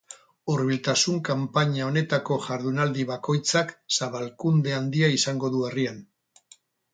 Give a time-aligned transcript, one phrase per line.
[0.51, 6.03] Hurbiltasun kanpaina honetako jardunaldi bakoitzak zabalkunde handia izango du herrian.